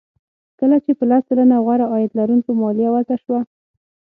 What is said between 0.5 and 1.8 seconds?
کله چې په لس سلنه